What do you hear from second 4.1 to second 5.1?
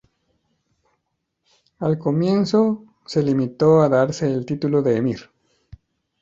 el título de